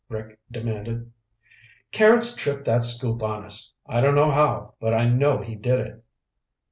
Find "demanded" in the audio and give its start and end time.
0.51-1.11